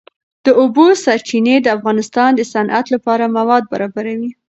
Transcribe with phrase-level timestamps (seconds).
[0.45, 4.31] د اوبو سرچینې د افغانستان د صنعت لپاره مواد برابروي.